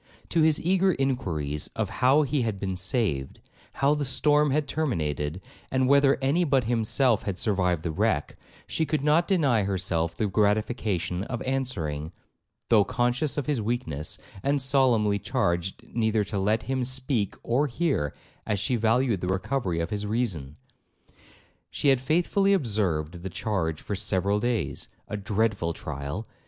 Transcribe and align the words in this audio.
To 0.29 0.41
his 0.41 0.59
eager 0.59 0.93
inquiries 0.93 1.69
of 1.75 1.89
how 2.01 2.23
he 2.23 2.41
had 2.41 2.59
been 2.59 2.75
saved, 2.75 3.39
how 3.73 3.93
the 3.93 4.03
storm 4.03 4.49
had 4.49 4.67
terminated, 4.67 5.39
and 5.69 5.87
whether 5.87 6.17
any 6.23 6.43
but 6.43 6.63
himself 6.63 7.21
had 7.21 7.37
survived 7.37 7.83
the 7.83 7.91
wreck, 7.91 8.35
she 8.65 8.83
could 8.83 9.03
not 9.03 9.27
deny 9.27 9.61
herself 9.61 10.17
the 10.17 10.25
gratification 10.25 11.23
of 11.25 11.43
answering, 11.43 12.11
though 12.69 12.83
conscious 12.83 13.37
of 13.37 13.45
his 13.45 13.61
weakness, 13.61 14.17
and 14.41 14.59
solemnly 14.59 15.19
charged 15.19 15.83
neither 15.93 16.23
to 16.23 16.39
let 16.39 16.63
him 16.63 16.83
speak 16.83 17.35
or 17.43 17.67
hear, 17.67 18.11
as 18.43 18.57
she 18.57 18.75
valued 18.77 19.21
the 19.21 19.27
recovery 19.27 19.79
of 19.79 19.91
his 19.91 20.07
reason. 20.07 20.55
She 21.69 21.89
had 21.89 22.01
faithfully 22.01 22.53
observed 22.53 23.21
the 23.21 23.29
charge 23.29 23.79
for 23.83 23.93
several 23.95 24.39
days,—a 24.39 25.17
dreadful 25.17 25.73
trial! 25.73 26.25